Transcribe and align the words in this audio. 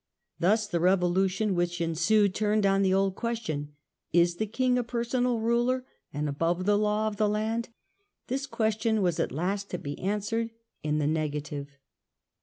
Thus 0.39 0.65
the 0.65 0.79
Revolution 0.79 1.53
which 1.53 1.79
ensued 1.79 2.33
turned 2.33 2.65
on 2.65 2.81
the 2.81 2.91
old 2.91 3.13
question— 3.13 3.75
Is 4.21 4.37
the 4.37 4.47
king 4.47 4.79
a 4.79 4.83
personal 4.83 5.39
ruler 5.39 5.85
and 6.11 6.27
above 6.27 6.65
the 6.65 6.75
law 6.75 7.05
of 7.05 7.17
the 7.17 7.29
land? 7.29 7.69
This 8.25 8.47
question 8.47 9.03
was 9.03 9.19
at 9.19 9.31
last 9.31 9.69
to 9.69 9.77
be 9.77 9.99
answered 9.99 10.49
in 10.81 10.97
the 10.97 11.05
negative. 11.05 11.77